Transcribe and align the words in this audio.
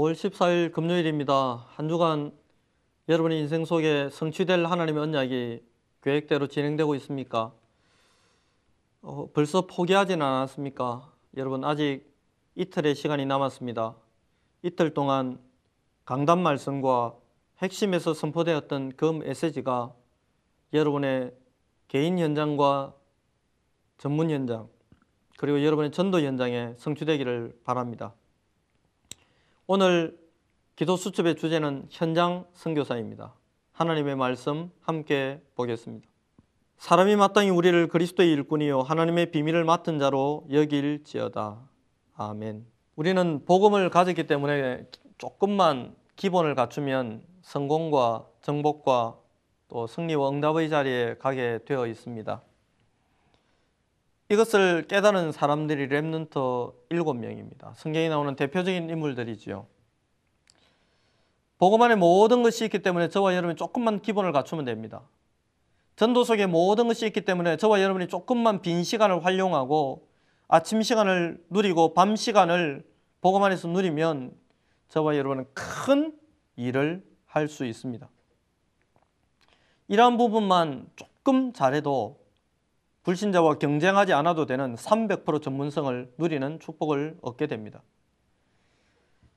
5월 0.00 0.14
14일 0.14 0.72
금요일입니다. 0.72 1.66
한 1.68 1.88
주간 1.90 2.32
여러분의 3.10 3.38
인생 3.38 3.66
속에 3.66 4.08
성취될 4.08 4.64
하나님의 4.64 5.02
언약이 5.02 5.62
계획대로 6.00 6.46
진행되고 6.46 6.94
있습니까? 6.94 7.52
어, 9.02 9.28
벌써 9.34 9.66
포기하지는 9.66 10.24
않았습니까? 10.24 11.12
여러분 11.36 11.64
아직 11.64 12.10
이틀의 12.54 12.94
시간이 12.94 13.26
남았습니다. 13.26 13.94
이틀 14.62 14.94
동안 14.94 15.38
강단 16.06 16.42
말씀과 16.42 17.14
핵심에서 17.58 18.14
선포되었던 18.14 18.92
그 18.96 19.04
메시지가 19.04 19.92
여러분의 20.72 21.34
개인 21.88 22.18
현장과 22.18 22.94
전문 23.98 24.30
현장 24.30 24.66
그리고 25.36 25.62
여러분의 25.62 25.90
전도 25.90 26.20
현장에 26.20 26.72
성취되기를 26.78 27.60
바랍니다. 27.64 28.14
오늘 29.72 30.18
기도 30.74 30.96
수첩의 30.96 31.36
주제는 31.36 31.86
현장 31.90 32.44
선교사입니다. 32.54 33.34
하나님의 33.70 34.16
말씀 34.16 34.72
함께 34.80 35.40
보겠습니다. 35.54 36.08
사람이 36.78 37.14
마땅히 37.14 37.50
우리를 37.50 37.86
그리스도의 37.86 38.32
일꾼이요 38.32 38.80
하나님의 38.80 39.30
비밀을 39.30 39.62
맡은 39.62 40.00
자로 40.00 40.44
여길지어다. 40.50 41.60
아멘. 42.16 42.66
우리는 42.96 43.44
복음을 43.44 43.90
가졌기 43.90 44.26
때문에 44.26 44.88
조금만 45.18 45.94
기본을 46.16 46.56
갖추면 46.56 47.22
성공과 47.42 48.26
정복과 48.42 49.18
또 49.68 49.86
승리와 49.86 50.30
응답의 50.30 50.68
자리에 50.68 51.14
가게 51.20 51.60
되어 51.64 51.86
있습니다. 51.86 52.42
이것을 54.30 54.86
깨달은 54.86 55.32
사람들이 55.32 55.88
Remnant 55.88 56.72
7명입니다. 56.88 57.74
성경에 57.74 58.08
나오는 58.08 58.36
대표적인 58.36 58.88
인물들이지요. 58.88 59.66
복음 61.58 61.82
안에 61.82 61.96
모든 61.96 62.44
것이 62.44 62.64
있기 62.64 62.78
때문에 62.78 63.08
저와 63.08 63.34
여러분이 63.34 63.56
조금만 63.56 64.00
기본을 64.00 64.30
갖추면 64.30 64.64
됩니다. 64.64 65.02
전도 65.96 66.22
속에 66.22 66.46
모든 66.46 66.86
것이 66.86 67.06
있기 67.06 67.22
때문에 67.22 67.56
저와 67.56 67.82
여러분이 67.82 68.06
조금만 68.06 68.62
빈 68.62 68.84
시간을 68.84 69.24
활용하고 69.24 70.08
아침 70.46 70.80
시간을 70.80 71.44
누리고 71.50 71.92
밤 71.94 72.14
시간을 72.14 72.86
복음 73.20 73.42
안에서 73.42 73.66
누리면 73.66 74.32
저와 74.88 75.16
여러분은 75.16 75.46
큰 75.54 76.16
일을 76.54 77.04
할 77.26 77.48
수 77.48 77.64
있습니다. 77.64 78.08
이러한 79.88 80.16
부분만 80.16 80.88
조금 80.94 81.52
잘해도 81.52 82.20
불신자와 83.10 83.54
경쟁하지 83.54 84.12
않아도 84.12 84.46
되는 84.46 84.76
300% 84.76 85.42
전문성을 85.42 86.12
누리는 86.16 86.60
축복을 86.60 87.18
얻게 87.22 87.48
됩니다. 87.48 87.82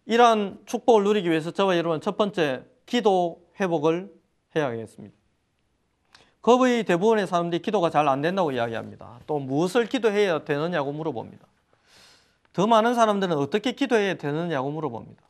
이러한 0.05 0.59
축복을 0.65 1.03
누리기 1.03 1.29
위해서 1.29 1.49
저와 1.49 1.77
여러분 1.77 1.99
첫 1.99 2.15
번째 2.15 2.65
기도 2.85 3.41
회복을 3.59 4.13
해야겠습니다. 4.55 5.15
거의 6.43 6.83
대부분의 6.83 7.25
사람들이 7.25 7.61
기도가 7.63 7.89
잘 7.89 8.07
안 8.07 8.21
된다고 8.21 8.51
이야기합니다. 8.51 9.21
또 9.25 9.39
무엇을 9.39 9.87
기도해야 9.87 10.43
되느냐고 10.43 10.91
물어봅니다. 10.91 11.47
더 12.51 12.67
많은 12.67 12.93
사람들은 12.93 13.35
어떻게 13.37 13.71
기도해야 13.71 14.15
되느냐고 14.15 14.69
물어봅니다. 14.69 15.23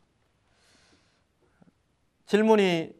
질문이 2.26 2.92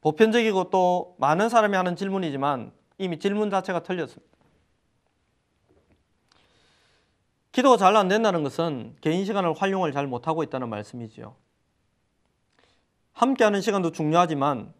보편적이고 0.00 0.70
또 0.70 1.16
많은 1.18 1.50
사람이 1.50 1.76
하는 1.76 1.96
질문이지만 1.96 2.72
이미 2.96 3.18
질문 3.18 3.50
자체가 3.50 3.82
틀렸습니다. 3.82 4.37
기도가 7.52 7.76
잘 7.76 7.96
안 7.96 8.08
된다는 8.08 8.42
것은 8.42 8.96
개인 9.00 9.24
시간을 9.24 9.54
활용을 9.54 9.92
잘 9.92 10.06
못하고 10.06 10.42
있다는 10.42 10.68
말씀이지요. 10.68 11.34
함께하는 13.12 13.60
시간도 13.60 13.92
중요하지만 13.92 14.72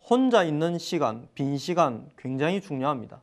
혼자 0.00 0.42
있는 0.42 0.78
시간, 0.78 1.28
빈 1.34 1.56
시간 1.56 2.10
굉장히 2.16 2.60
중요합니다. 2.60 3.22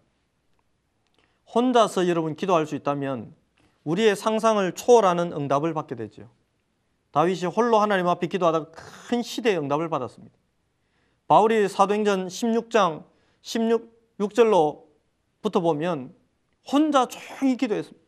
혼자서 1.53 2.07
여러분 2.07 2.35
기도할 2.35 2.65
수 2.65 2.75
있다면 2.75 3.35
우리의 3.83 4.15
상상을 4.15 4.71
초월하는 4.73 5.33
응답을 5.33 5.73
받게 5.73 5.95
되죠. 5.95 6.29
다윗이 7.11 7.45
홀로 7.45 7.79
하나님 7.79 8.07
앞에 8.07 8.27
기도하다가 8.27 8.71
큰 9.09 9.21
시대의 9.21 9.57
응답을 9.57 9.89
받았습니다. 9.89 10.33
바울이 11.27 11.67
사도행전 11.67 12.27
16장 12.27 13.03
16 13.41 14.33
절로부터 14.33 15.59
보면 15.59 16.15
혼자 16.71 17.05
조용히 17.07 17.57
기도했습니다. 17.57 18.00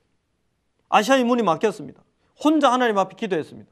아시아의 0.93 1.23
문이 1.23 1.41
막혔습니다. 1.41 2.03
혼자 2.43 2.71
하나님 2.71 2.99
앞에 2.99 3.15
기도했습니다. 3.15 3.69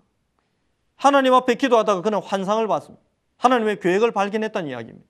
하나님 0.95 1.35
앞에 1.35 1.53
기도하다가 1.53 2.01
그는 2.01 2.19
환상을 2.19 2.67
봤습니다. 2.67 3.03
하나님의 3.37 3.79
계획을 3.79 4.11
발견했다는 4.11 4.71
이야기입니다. 4.71 5.07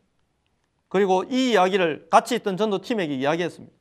그리고 0.89 1.23
이 1.23 1.51
이야기를 1.51 2.09
같이 2.09 2.35
있던 2.35 2.57
전도팀에게 2.57 3.15
이야기했습니다. 3.15 3.73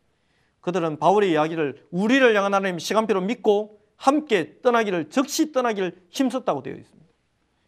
그들은 0.60 1.00
바울의 1.00 1.32
이야기를 1.32 1.88
우리를 1.90 2.36
향한 2.36 2.54
하나님 2.54 2.78
시간표로 2.78 3.20
믿고 3.22 3.80
함께 3.96 4.60
떠나기를 4.62 5.10
즉시 5.10 5.50
떠나기를 5.50 6.00
힘썼다고 6.10 6.62
되어 6.62 6.74
있습니다. 6.74 7.10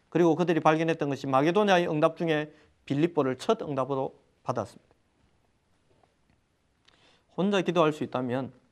그리고 0.07 0.35
그들이 0.37 0.61
발견했던 0.61 1.09
것이 1.09 1.27
마게도냐의 1.27 1.89
응답 1.89 2.15
중에 2.15 2.53
빌립보를 2.85 3.37
첫 3.37 3.61
응답으로 3.61 4.15
받았습니다. 4.43 4.93
혼자 7.35 7.61
기도할 7.61 7.91
수 7.91 8.05
있다면 8.05 8.62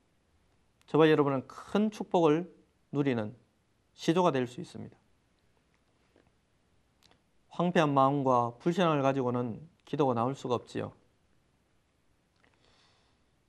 저와 0.92 1.10
여러분은 1.10 1.48
큰 1.48 1.90
축복을 1.90 2.54
누리는 2.92 3.34
시조가 3.94 4.32
될 4.32 4.46
수 4.46 4.60
있습니다. 4.60 4.94
황폐한 7.48 7.94
마음과 7.94 8.56
불신앙을 8.60 9.02
가지고는 9.02 9.62
기도가 9.86 10.14
나올 10.14 10.36
수가 10.36 10.56
없지요. 10.56 10.92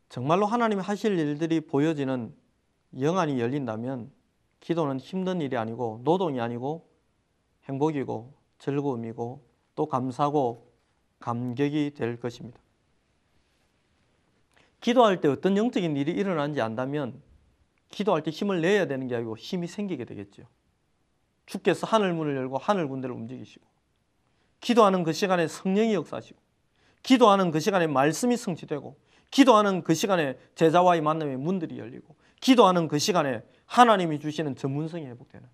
정말로 0.08 0.46
하나님이 0.46 0.82
하실 0.82 1.18
일들이 1.18 1.60
보여지는 1.60 2.32
영안이 3.00 3.40
열린다면 3.40 4.12
기도는 4.60 5.00
힘든 5.00 5.40
일이 5.40 5.56
아니고 5.56 6.02
노동이 6.04 6.40
아니고 6.40 6.88
행복이고 7.64 8.34
즐거움이고 8.60 9.44
또 9.74 9.86
감사고 9.86 10.72
감격이 11.18 11.94
될 11.96 12.20
것입니다. 12.20 12.60
기도할 14.80 15.20
때 15.20 15.26
어떤 15.26 15.56
영적인 15.56 15.96
일이 15.96 16.12
일어나는지 16.12 16.60
안다면 16.60 17.31
기도할 17.92 18.22
때 18.22 18.32
힘을 18.32 18.60
내야 18.60 18.86
되는 18.86 19.06
게 19.06 19.14
아니고 19.14 19.36
힘이 19.36 19.68
생기게 19.68 20.04
되겠죠. 20.04 20.42
주께서 21.46 21.86
하늘 21.86 22.12
문을 22.12 22.34
열고 22.34 22.58
하늘 22.58 22.88
군대를 22.88 23.14
움직이시고 23.14 23.64
기도하는 24.60 25.04
그 25.04 25.12
시간에 25.12 25.46
성령이 25.46 25.94
역사하시고 25.94 26.40
기도하는 27.02 27.50
그 27.50 27.60
시간에 27.60 27.86
말씀이 27.86 28.36
성취되고 28.36 28.96
기도하는 29.30 29.82
그 29.82 29.94
시간에 29.94 30.38
제자와의 30.54 31.00
만남의 31.00 31.36
문들이 31.36 31.78
열리고 31.78 32.16
기도하는 32.40 32.88
그 32.88 32.98
시간에 32.98 33.42
하나님이 33.66 34.20
주시는 34.20 34.56
전문성이 34.56 35.06
회복되는 35.06 35.46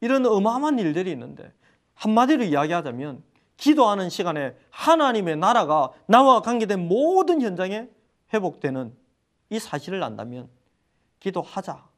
이런 0.00 0.26
어마어마한 0.26 0.78
일들이 0.78 1.10
있는데 1.12 1.52
한마디로 1.94 2.44
이야기하자면 2.44 3.22
기도하는 3.56 4.08
시간에 4.08 4.54
하나님의 4.70 5.36
나라가 5.36 5.92
나와 6.06 6.40
관계된 6.42 6.86
모든 6.86 7.40
현장에 7.40 7.88
회복되는 8.32 8.94
이 9.50 9.58
사실을 9.58 10.02
안다면 10.02 10.48
기도하자, 11.20 11.88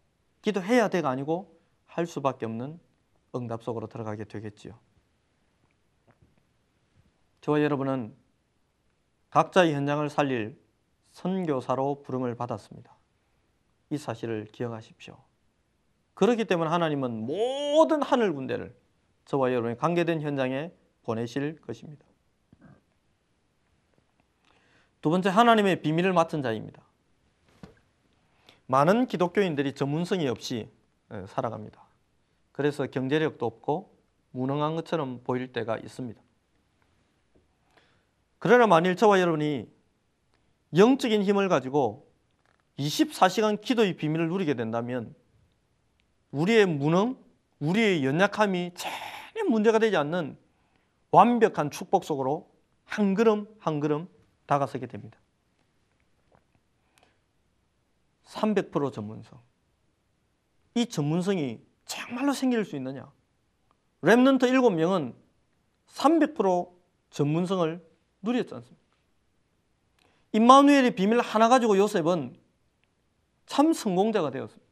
기도해야 0.43 0.89
돼가 0.89 1.11
아니고 1.11 1.59
할 1.87 2.07
수밖에 2.07 2.47
없는 2.47 2.79
응답 3.35 3.63
속으로 3.63 3.87
들어가게 3.87 4.25
되겠지요. 4.25 4.79
저와 7.41 7.63
여러분은 7.63 8.15
각자의 9.31 9.75
현장을 9.75 10.09
살릴 10.11 10.59
선교사로 11.13 12.03
부름을 12.03 12.35
받았습니다. 12.35 12.95
이 13.91 13.99
사실을 13.99 14.47
기억하십시오. 14.53 15.17
그렇기 16.15 16.45
때문에 16.45 16.71
하나님은 16.71 17.27
모든 17.27 18.03
하늘 18.03 18.33
군대를 18.35 18.75
저와 19.25 19.53
여러분이 19.53 19.77
관계된 19.77 20.21
현장에 20.21 20.73
보내실 21.03 21.61
것입니다. 21.61 22.05
두 25.01 25.11
번째 25.11 25.29
하나님의 25.29 25.81
비밀을 25.81 26.13
맡은 26.13 26.43
자입니다. 26.43 26.83
많은 28.69 29.07
기독교인들이 29.07 29.73
전문성이 29.73 30.29
없이 30.29 30.69
예, 31.13 31.25
살아갑니다. 31.27 31.83
그래서 32.53 32.87
경제력도 32.87 33.45
없고 33.45 33.97
무능한 34.31 34.77
것처럼 34.77 35.23
보일 35.25 35.53
때가 35.53 35.79
있습니다. 35.79 36.21
그러나 38.39 38.67
만일 38.67 38.95
저와 38.95 39.21
여러분이 39.21 39.69
영적인 40.77 41.23
힘을 41.23 41.49
가지고 41.49 42.07
24시간 42.79 43.61
기도의 43.61 43.97
비밀을 43.97 44.29
누리게 44.29 44.53
된다면 44.55 45.15
우리의 46.31 46.67
무능, 46.67 47.17
우리의 47.61 48.05
연약함이 48.05 48.73
전혀 48.75 49.49
문제가 49.49 49.79
되지 49.79 49.97
않는 49.97 50.37
완벽한 51.11 51.71
축복 51.71 52.05
속으로 52.05 52.51
한 52.85 53.15
걸음 53.15 53.47
한 53.59 53.81
걸음 53.81 54.09
다가서게 54.45 54.87
됩니다. 54.87 55.19
300% 58.29 58.93
전문성. 58.93 59.41
이 60.75 60.87
전문성이 60.87 61.61
정말로 61.87 62.33
생길 62.33 62.65
수 62.65 62.77
있느냐? 62.77 63.11
Remnant 64.03 64.43
7명은 64.43 65.15
300% 65.89 66.71
전문성을 67.11 67.85
누렸지 68.23 68.55
않습니까? 68.55 68.79
임마누엘의 70.33 70.95
비밀 70.95 71.21
하나 71.21 71.49
가지고 71.49 71.79
요셉은 71.79 72.37
참 73.47 73.73
성공자가 73.73 74.31
되었습니다. 74.31 74.69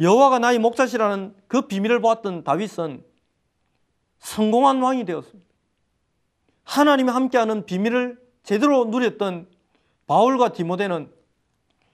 여호와가 0.00 0.40
나의 0.40 0.58
목자시라는 0.58 1.36
그 1.46 1.68
비밀을 1.68 2.00
보았던 2.00 2.42
다윗은 2.42 3.04
성공한 4.18 4.82
왕이 4.82 5.04
되었습니다. 5.04 5.52
하나님이 6.64 7.10
함께하는 7.10 7.66
비밀을 7.66 8.20
제대로 8.42 8.84
누렸던 8.86 9.48
바울과 10.08 10.52
디모데는 10.52 11.21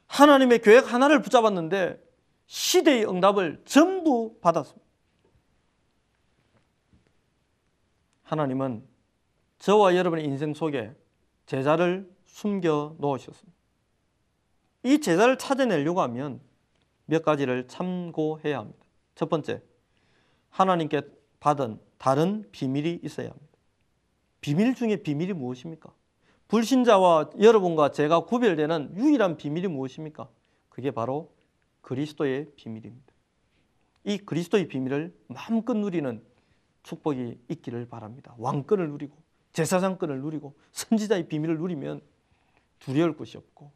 하나님의 0.08 0.60
계획 0.60 0.93
하나를 0.93 1.22
붙잡았는데 1.22 2.02
시대의 2.46 3.08
응답을 3.08 3.62
전부 3.64 4.38
받았습니다. 4.40 4.87
하나님은 8.22 8.87
저와 9.58 9.96
여러분의 9.96 10.25
인생 10.25 10.55
속에 10.55 10.94
제자를 11.46 12.10
숨겨 12.26 12.94
놓으셨습니다. 12.99 13.58
이 14.84 15.00
제자를 15.00 15.38
찾아내려고 15.38 16.00
하면 16.02 16.40
몇 17.06 17.22
가지를 17.22 17.66
참고해야 17.69 18.58
합니다. 18.58 18.84
첫 19.14 19.28
번째, 19.28 19.62
하나님께 20.50 21.02
받은 21.40 21.81
다른 21.99 22.49
비밀이 22.52 23.00
있어야 23.02 23.28
합니다. 23.28 23.46
비밀 24.40 24.75
중에 24.75 24.96
비밀이 24.96 25.32
무엇입니까? 25.32 25.93
불신자와 26.48 27.30
여러분과 27.40 27.92
제가 27.92 28.20
구별되는 28.20 28.96
유일한 28.96 29.36
비밀이 29.36 29.68
무엇입니까? 29.68 30.28
그게 30.70 30.90
바로 30.90 31.30
그리스도의 31.82 32.52
비밀입니다. 32.56 33.12
이 34.04 34.18
그리스도의 34.18 34.68
비밀을 34.68 35.14
마음껏 35.28 35.74
누리는 35.74 36.22
축복이 36.82 37.38
있기를 37.48 37.86
바랍니다. 37.88 38.34
왕권을 38.38 38.88
누리고 38.88 39.14
제사장권을 39.52 40.20
누리고 40.20 40.54
선지자의 40.72 41.28
비밀을 41.28 41.58
누리면 41.58 42.00
두려울 42.78 43.16
것이 43.16 43.36
없고 43.36 43.70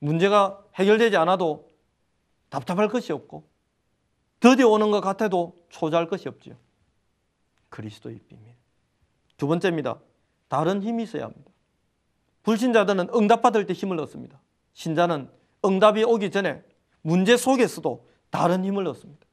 문제가 0.00 0.62
해결되지 0.74 1.16
않아도 1.16 1.70
답답할 2.50 2.88
것이 2.88 3.12
없고 3.12 3.44
더디 4.40 4.64
오는 4.64 4.90
것 4.90 5.00
같아도 5.00 5.56
초조할 5.68 6.08
것이 6.08 6.28
없지요. 6.28 6.56
그리스도의 7.68 8.18
비밀. 8.28 8.54
두 9.36 9.46
번째입니다. 9.46 9.98
다른 10.50 10.82
힘이 10.82 11.04
있어야 11.04 11.26
합니다. 11.26 11.48
불신자들은 12.42 13.10
응답받을 13.14 13.66
때 13.66 13.72
힘을 13.72 14.00
얻습니다. 14.00 14.40
신자는 14.72 15.30
응답이 15.64 16.02
오기 16.02 16.32
전에 16.32 16.64
문제 17.02 17.36
속에서도 17.36 18.08
다른 18.30 18.64
힘을 18.64 18.84
얻습니다. 18.88 19.26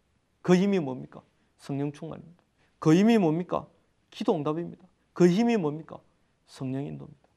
그 0.44 0.56
힘이 0.56 0.80
뭡니까? 0.80 1.24
성령 1.58 1.92
충만입니다. 1.92 2.44
그 2.78 2.94
힘이 2.94 3.18
뭡니까? 3.18 3.66
기도 4.12 4.36
응답입니다. 4.36 4.86
그 5.14 5.28
힘이 5.28 5.58
뭡니까? 5.58 5.98
성령 6.46 6.86
인도입니다. 6.86 7.28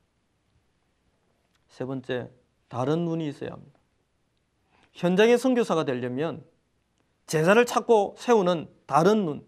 세 1.68 1.86
번째, 1.86 2.30
다른 2.68 3.06
눈이 3.06 3.26
있어야 3.28 3.52
합니다. 3.52 3.80
현장의 4.92 5.38
선교사가 5.38 5.86
되려면 5.86 6.44
제자를 7.26 7.64
찾고 7.64 8.16
세우는 8.18 8.68
다른 8.84 9.24
눈, 9.24 9.46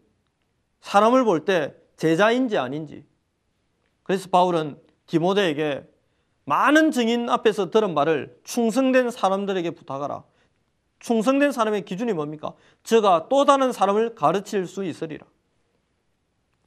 사람을 0.80 1.24
볼 1.24 1.44
때 1.44 1.74
제자인지 1.98 2.56
아닌지. 2.56 3.04
그래서 4.02 4.28
바울은 4.28 4.78
디모데에게 5.06 5.88
많은 6.44 6.90
증인 6.90 7.28
앞에서 7.28 7.70
들은 7.70 7.94
말을 7.94 8.40
충성된 8.44 9.10
사람들에게 9.10 9.70
부탁하라. 9.72 10.24
충성된 10.98 11.52
사람의 11.52 11.84
기준이 11.84 12.12
뭡니까? 12.12 12.54
저가 12.84 13.28
또 13.28 13.44
다른 13.44 13.72
사람을 13.72 14.14
가르칠 14.14 14.66
수 14.66 14.84
있으리라. 14.84 15.26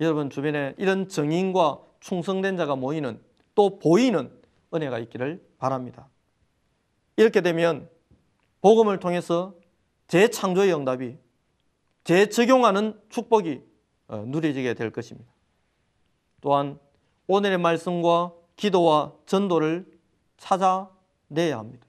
여러분 0.01 0.29
주변에 0.29 0.75
이런 0.77 1.07
증인과 1.07 1.79
충성된 2.01 2.57
자가 2.57 2.75
모이는 2.75 3.19
또 3.55 3.79
보이는 3.79 4.31
은혜가 4.73 4.99
있기를 4.99 5.41
바랍니다. 5.57 6.09
이렇게 7.15 7.41
되면 7.41 7.89
복음을 8.61 8.99
통해서 8.99 9.53
재창조의 10.07 10.73
응답이 10.75 11.17
재적용하는 12.03 12.99
축복이 13.09 13.61
어, 14.07 14.17
누려지게 14.27 14.73
될 14.75 14.91
것입니다. 14.91 15.31
또한 16.41 16.77
오늘의 17.27 17.57
말씀과 17.57 18.33
기도와 18.55 19.13
전도를 19.25 19.85
찾아내야 20.37 21.57
합니다. 21.57 21.85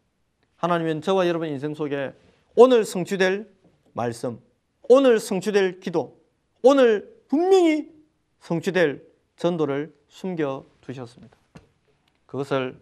하나님은 0.57 1.03
저와 1.03 1.29
여러분 1.29 1.49
인생 1.49 1.75
속에 1.75 2.13
오늘 2.55 2.85
성취될 2.85 3.51
말씀, 3.93 4.41
오늘 4.89 5.21
성취될 5.21 5.81
기도, 5.81 6.19
오늘 6.63 7.23
분명히 7.29 7.91
성취될 8.41 9.07
전도를 9.37 9.95
숨겨 10.09 10.65
두셨습니다. 10.81 11.37
그것을 12.25 12.81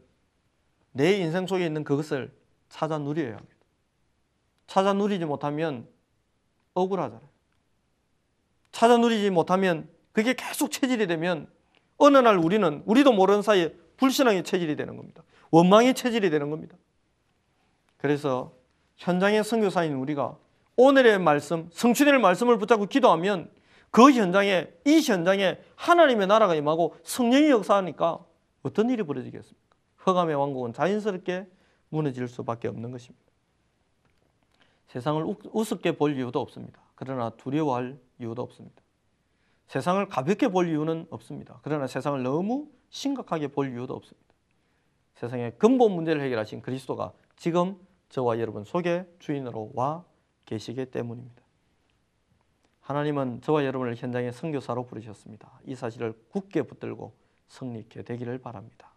내 0.93 1.19
인생 1.19 1.47
속에 1.47 1.67
있는 1.67 1.83
그것을 1.83 2.33
찾아 2.69 2.99
누려야 2.99 3.37
합니다. 3.37 3.55
찾아 4.67 4.93
누리지 4.93 5.25
못하면 5.25 5.89
억울하잖아요. 6.75 7.29
찾아 8.71 8.97
누리지 8.97 9.31
못하면 9.31 9.89
그게 10.13 10.35
계속 10.35 10.71
체질이 10.71 11.07
되면 11.07 11.49
어느 11.99 12.19
날 12.19 12.39
우리는 12.39 12.83
우리도 12.87 13.13
모르는 13.13 13.43
사이에 13.43 13.75
불신앙의 13.97 14.45
체질이 14.45 14.77
되는 14.77 14.97
겁니다. 14.97 15.23
원망의 15.51 15.95
체질이 15.95 16.31
되는 16.31 16.51
겁니다. 16.51 16.77
그래서 17.97 18.53
현장의 18.97 19.45
선교사인 19.45 19.95
우리가 19.95 20.37
오늘의 20.77 21.19
말씀, 21.21 21.69
성취될 21.73 22.19
말씀을 22.19 22.59
붙잡고 22.59 22.87
기도하면 22.87 23.51
그 23.91 24.11
현장에 24.11 24.69
이 24.85 25.01
현장에 25.01 25.59
하나님의 25.77 26.27
나라가 26.27 26.55
임하고 26.55 26.97
성령이 27.05 27.51
역사하니까 27.51 28.19
어떤 28.63 28.91
일이 28.91 29.03
벌어지겠습니까? 29.05 29.77
허감의 30.07 30.35
왕국은 30.35 30.73
자연스럽게 30.73 31.47
무너질 31.91 32.27
수밖에 32.27 32.69
없는 32.69 32.91
것입니다. 32.91 33.25
세상을 34.89 35.37
우습게 35.53 35.97
볼 35.97 36.17
이유도 36.17 36.41
없습니다. 36.41 36.81
그러나 36.95 37.31
두려워할 37.31 37.99
이유도 38.21 38.43
없습니다. 38.43 38.84
세상을 39.67 40.07
가볍게 40.09 40.49
볼 40.49 40.69
이유는 40.69 41.07
없습니다. 41.11 41.61
그러나 41.63 41.87
세상을 41.87 42.23
너무 42.23 42.69
심각하게 42.91 43.49
볼 43.49 43.71
이유도 43.73 43.95
없습니다. 43.95 44.35
세상의 45.15 45.59
근본 45.59 45.93
문제를 45.93 46.23
해결하신 46.23 46.61
그리스도가 46.63 47.13
지금 47.37 47.77
저와 48.09 48.39
여러분 48.39 48.65
속에 48.65 49.07
주인으로 49.19 49.73
와 49.75 50.05
계시기 50.45 50.87
때문입니다. 50.87 51.43
하나님은 52.81 53.41
저와 53.41 53.65
여러분을 53.65 53.97
현장의 53.97 54.33
선교사로 54.33 54.87
부르셨습니다. 54.87 55.61
이 55.65 55.75
사실을 55.75 56.13
굳게 56.29 56.63
붙들고 56.63 57.15
성립게 57.49 58.03
되기를 58.03 58.39
바랍니다. 58.39 58.93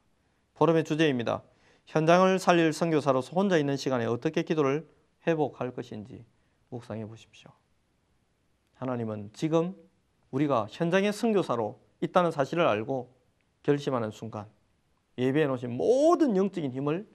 포럼의 0.56 0.84
주제입니다. 0.84 1.42
현장을 1.86 2.38
살릴 2.38 2.74
선교사로서 2.74 3.32
혼자 3.32 3.58
있는 3.58 3.78
시간에 3.78 4.06
어떻게 4.06 4.44
기도를 4.44 4.88
회복할 5.26 5.72
것인지 5.72 6.26
묵상해 6.70 7.06
보십시오. 7.06 7.52
하나님은 8.76 9.32
지금 9.34 9.74
우리가 10.32 10.68
현장의 10.70 11.14
선교사로 11.14 11.80
있다는 12.02 12.32
사실을 12.32 12.68
알고 12.68 13.14
결심하는 13.64 14.12
순간 14.12 14.46
예배해 15.18 15.48
놓으신 15.48 15.76
모든 15.76 16.38
영적인 16.38 16.72
힘을 16.72 17.08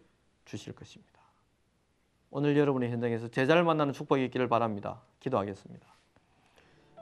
주실 0.45 0.75
것입니다. 0.75 1.12
오늘 2.31 2.57
여러분의 2.57 2.90
현장에서 2.90 3.28
제자를 3.28 3.62
만나는 3.62 3.92
축복이 3.92 4.25
있기를 4.25 4.49
바랍니다. 4.49 5.02
기도하겠습니다. 5.21 5.87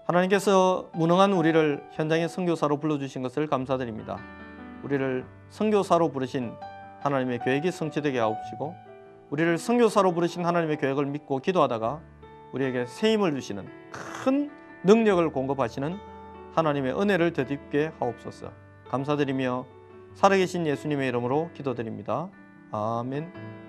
하나님께서 0.05 0.90
무능한 0.95 1.33
우리를 1.33 1.88
현장의 1.93 2.29
선교사로 2.29 2.81
불러주신 2.81 3.23
것을 3.23 3.47
감사드립니다. 3.47 4.19
우리를 4.83 5.25
선교사로 5.50 6.11
부르신 6.11 6.52
하나님의 7.00 7.40
계획이 7.45 7.71
성취되게 7.71 8.19
하옵시고 8.19 8.75
우리를 9.31 9.57
선교사로 9.57 10.12
부르신 10.12 10.45
하나님의 10.45 10.79
계획을 10.79 11.07
믿고 11.07 11.38
기도하다가 11.38 12.00
우리에게 12.52 12.87
새 12.87 13.12
힘을 13.12 13.35
주시는 13.35 13.69
큰 13.93 14.50
능력을 14.85 15.31
공급하시는 15.31 15.99
하나님의 16.55 16.99
은혜를 16.99 17.33
되짚게 17.33 17.93
하옵소서. 17.99 18.53
감사드리며 18.89 19.67
살아계신 20.15 20.67
예수님의 20.67 21.09
이름으로 21.09 21.51
기도드립니다. 21.55 22.29
아멘. 22.73 23.60